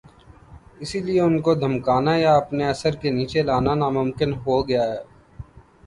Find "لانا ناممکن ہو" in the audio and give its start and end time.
3.47-4.55